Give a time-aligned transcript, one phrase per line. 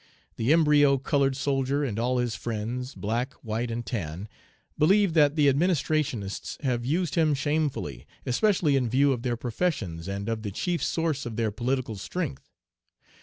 [0.37, 4.27] The embryo colored soldier and all his friends black, white and tan
[4.75, 10.27] believe that the administrationists have used him shamefully, especially in view of their professions and
[10.27, 12.49] of the chief source of their political strength.